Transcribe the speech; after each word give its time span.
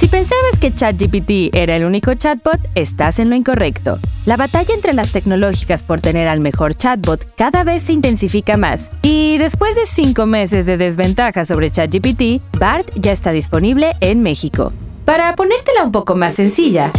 Si 0.00 0.08
pensabas 0.08 0.58
que 0.58 0.74
ChatGPT 0.74 1.54
era 1.54 1.76
el 1.76 1.84
único 1.84 2.14
chatbot, 2.14 2.58
estás 2.74 3.18
en 3.18 3.28
lo 3.28 3.36
incorrecto. 3.36 3.98
La 4.24 4.38
batalla 4.38 4.72
entre 4.72 4.94
las 4.94 5.12
tecnológicas 5.12 5.82
por 5.82 6.00
tener 6.00 6.26
al 6.26 6.40
mejor 6.40 6.74
chatbot 6.74 7.34
cada 7.36 7.64
vez 7.64 7.82
se 7.82 7.92
intensifica 7.92 8.56
más. 8.56 8.88
Y 9.02 9.36
después 9.36 9.74
de 9.74 9.84
cinco 9.84 10.24
meses 10.24 10.64
de 10.64 10.78
desventaja 10.78 11.44
sobre 11.44 11.70
ChatGPT, 11.70 12.42
BART 12.58 12.88
ya 12.94 13.12
está 13.12 13.32
disponible 13.32 13.90
en 14.00 14.22
México. 14.22 14.72
Para 15.04 15.36
ponértela 15.36 15.84
un 15.84 15.92
poco 15.92 16.16
más 16.16 16.32
sencilla, 16.32 16.90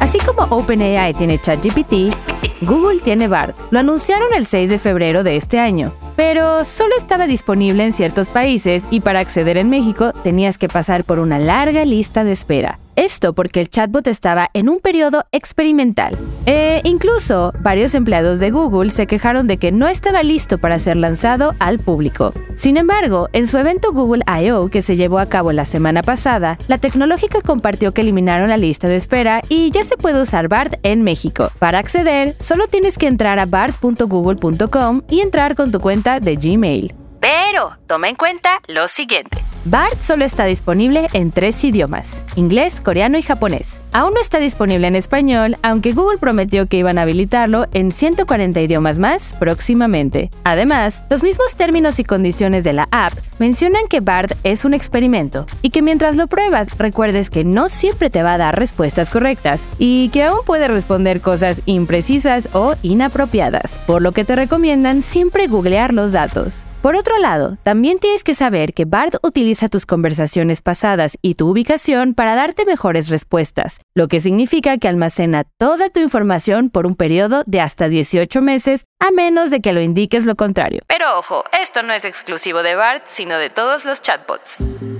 así 0.00 0.16
como 0.16 0.44
OpenAI 0.44 1.12
tiene 1.12 1.38
ChatGPT, 1.38 2.14
Google 2.60 3.00
tiene 3.00 3.28
BART. 3.28 3.56
Lo 3.70 3.78
anunciaron 3.78 4.32
el 4.34 4.46
6 4.46 4.70
de 4.70 4.78
febrero 4.78 5.22
de 5.22 5.36
este 5.36 5.58
año, 5.58 5.92
pero 6.16 6.64
solo 6.64 6.94
estaba 6.96 7.26
disponible 7.26 7.84
en 7.84 7.92
ciertos 7.92 8.28
países 8.28 8.86
y 8.90 9.00
para 9.00 9.20
acceder 9.20 9.56
en 9.56 9.70
México 9.70 10.12
tenías 10.22 10.58
que 10.58 10.68
pasar 10.68 11.04
por 11.04 11.18
una 11.18 11.38
larga 11.38 11.84
lista 11.84 12.24
de 12.24 12.32
espera. 12.32 12.78
Esto 12.98 13.32
porque 13.32 13.60
el 13.60 13.70
chatbot 13.70 14.08
estaba 14.08 14.50
en 14.54 14.68
un 14.68 14.80
periodo 14.80 15.24
experimental. 15.30 16.18
E 16.46 16.80
incluso 16.82 17.52
varios 17.60 17.94
empleados 17.94 18.40
de 18.40 18.50
Google 18.50 18.90
se 18.90 19.06
quejaron 19.06 19.46
de 19.46 19.56
que 19.56 19.70
no 19.70 19.86
estaba 19.86 20.24
listo 20.24 20.58
para 20.58 20.80
ser 20.80 20.96
lanzado 20.96 21.54
al 21.60 21.78
público. 21.78 22.32
Sin 22.56 22.76
embargo, 22.76 23.28
en 23.32 23.46
su 23.46 23.56
evento 23.56 23.92
Google 23.92 24.24
I.O. 24.26 24.66
que 24.66 24.82
se 24.82 24.96
llevó 24.96 25.20
a 25.20 25.28
cabo 25.28 25.52
la 25.52 25.64
semana 25.64 26.02
pasada, 26.02 26.58
la 26.66 26.78
tecnológica 26.78 27.40
compartió 27.40 27.92
que 27.92 28.00
eliminaron 28.00 28.48
la 28.48 28.56
lista 28.56 28.88
de 28.88 28.96
espera 28.96 29.42
y 29.48 29.70
ya 29.70 29.84
se 29.84 29.96
puede 29.96 30.20
usar 30.20 30.48
BART 30.48 30.80
en 30.82 31.04
México. 31.04 31.52
Para 31.60 31.78
acceder, 31.78 32.32
solo 32.32 32.66
tienes 32.66 32.98
que 32.98 33.06
entrar 33.06 33.38
a 33.38 33.46
bart.google.com 33.46 35.02
y 35.08 35.20
entrar 35.20 35.54
con 35.54 35.70
tu 35.70 35.78
cuenta 35.78 36.18
de 36.18 36.34
Gmail. 36.34 36.92
Pero 37.20 37.78
toma 37.86 38.08
en 38.08 38.16
cuenta 38.16 38.60
lo 38.66 38.88
siguiente. 38.88 39.47
BART 39.64 40.00
solo 40.00 40.24
está 40.24 40.44
disponible 40.44 41.08
en 41.12 41.30
tres 41.30 41.62
idiomas, 41.64 42.22
inglés, 42.36 42.80
coreano 42.80 43.18
y 43.18 43.22
japonés. 43.22 43.80
Aún 43.92 44.14
no 44.14 44.20
está 44.20 44.38
disponible 44.38 44.86
en 44.86 44.94
español, 44.94 45.56
aunque 45.62 45.92
Google 45.92 46.18
prometió 46.18 46.66
que 46.66 46.78
iban 46.78 46.96
a 46.96 47.02
habilitarlo 47.02 47.66
en 47.72 47.90
140 47.90 48.60
idiomas 48.60 48.98
más 48.98 49.34
próximamente. 49.38 50.30
Además, 50.44 51.02
los 51.10 51.22
mismos 51.22 51.54
términos 51.56 51.98
y 51.98 52.04
condiciones 52.04 52.64
de 52.64 52.72
la 52.72 52.88
app 52.92 53.12
mencionan 53.38 53.88
que 53.88 54.00
BART 54.00 54.32
es 54.44 54.64
un 54.64 54.74
experimento 54.74 55.44
y 55.60 55.70
que 55.70 55.82
mientras 55.82 56.16
lo 56.16 56.28
pruebas 56.28 56.78
recuerdes 56.78 57.28
que 57.28 57.44
no 57.44 57.68
siempre 57.68 58.10
te 58.10 58.22
va 58.22 58.34
a 58.34 58.38
dar 58.38 58.58
respuestas 58.58 59.10
correctas 59.10 59.66
y 59.78 60.08
que 60.10 60.24
aún 60.24 60.40
puede 60.46 60.68
responder 60.68 61.20
cosas 61.20 61.62
imprecisas 61.66 62.48
o 62.52 62.74
inapropiadas, 62.82 63.72
por 63.86 64.02
lo 64.02 64.12
que 64.12 64.24
te 64.24 64.36
recomiendan 64.36 65.02
siempre 65.02 65.46
googlear 65.46 65.92
los 65.92 66.12
datos. 66.12 66.64
Por 66.82 66.94
otro 66.94 67.18
lado, 67.18 67.58
también 67.64 67.98
tienes 67.98 68.22
que 68.22 68.34
saber 68.34 68.72
que 68.72 68.84
BART 68.84 69.16
utiliza 69.24 69.68
tus 69.68 69.84
conversaciones 69.84 70.62
pasadas 70.62 71.18
y 71.22 71.34
tu 71.34 71.48
ubicación 71.48 72.14
para 72.14 72.36
darte 72.36 72.64
mejores 72.64 73.08
respuestas, 73.08 73.80
lo 73.96 74.06
que 74.06 74.20
significa 74.20 74.78
que 74.78 74.86
almacena 74.86 75.42
toda 75.58 75.90
tu 75.90 75.98
información 75.98 76.70
por 76.70 76.86
un 76.86 76.94
periodo 76.94 77.42
de 77.46 77.60
hasta 77.60 77.88
18 77.88 78.42
meses, 78.42 78.84
a 79.00 79.10
menos 79.10 79.50
de 79.50 79.60
que 79.60 79.72
lo 79.72 79.80
indiques 79.80 80.24
lo 80.24 80.36
contrario. 80.36 80.82
Pero 80.86 81.18
ojo, 81.18 81.42
esto 81.60 81.82
no 81.82 81.92
es 81.92 82.04
exclusivo 82.04 82.62
de 82.62 82.76
BART, 82.76 83.06
sino 83.06 83.38
de 83.38 83.50
todos 83.50 83.84
los 83.84 84.00
chatbots. 84.00 84.58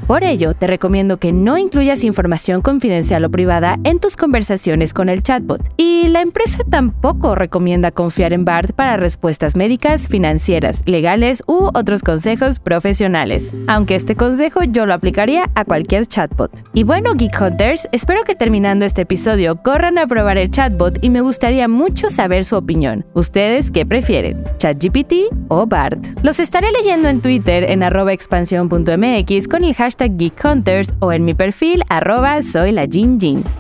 Por 0.09 0.25
ello, 0.25 0.55
te 0.55 0.67
recomiendo 0.67 1.19
que 1.19 1.33
no 1.33 1.59
incluyas 1.59 2.03
información 2.03 2.63
confidencial 2.63 3.25
o 3.25 3.31
privada 3.31 3.77
en 3.85 4.01
tus 4.01 4.17
conversaciones 4.17 4.95
con 4.95 5.09
el 5.09 5.23
chatbot. 5.23 5.61
Y 5.77 6.09
la 6.09 6.23
empresa 6.23 6.65
tampoco 6.69 7.35
recomienda 7.35 7.91
confiar 7.91 8.33
en 8.33 8.45
BART 8.45 8.73
para 8.73 8.97
respuestas 8.97 9.55
médicas, 9.55 10.09
financieras, 10.09 10.83
legales 10.87 11.43
u 11.47 11.68
otros 11.75 12.03
consejos 12.03 12.59
profesionales. 12.59 13.53
Aunque 13.69 13.95
este 13.95 14.17
consejo 14.17 14.65
yo 14.65 14.85
lo 14.85 14.95
aplicaría 14.95 15.51
a 15.55 15.65
cualquier 15.65 16.07
chatbot. 16.07 16.65
Y 16.75 16.83
bueno, 16.83 17.15
Geek 17.15 17.41
Hunters, 17.41 17.89
espero 17.93 18.25
que 18.25 18.35
terminando 18.35 18.85
este 18.85 19.03
episodio 19.03 19.63
corran 19.63 19.97
a 19.99 20.07
probar 20.07 20.37
el 20.37 20.51
chatbot 20.51 20.99
y 21.01 21.11
me 21.11 21.21
gustaría 21.21 21.69
mucho 21.69 22.11
saber 22.11 22.45
su 22.45 22.57
opinión. 22.57 23.07
¿Ustedes 23.15 23.71
qué 23.71 23.87
prefieren? 23.87 24.45
¿ChatGPT 24.59 25.15
o 25.49 25.67
BART? 25.67 26.05
Los 26.23 26.41
estaré 26.41 26.73
leyendo 26.73 27.09
en 27.09 27.21
Twitter 27.21 27.63
en 27.63 27.85
arroba 27.85 28.13
expansión.mx 28.13 29.47
con 29.49 29.63
el 29.63 29.75
hashtag 29.75 30.17
Geek 30.17 30.45
Hunters 30.45 30.95
o 30.99 31.13
en 31.13 31.25
mi 31.25 31.35
perfil 31.35 31.85
arroba 31.89 32.43
soy 32.43 32.73
la. 32.73 32.89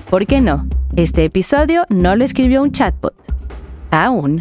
¿Por 0.08 0.26
qué 0.26 0.40
no? 0.40 0.66
Este 0.96 1.24
episodio 1.24 1.84
no 1.90 2.16
lo 2.16 2.24
escribió 2.24 2.62
un 2.62 2.72
chatbot. 2.72 3.14
Aún. 3.90 4.40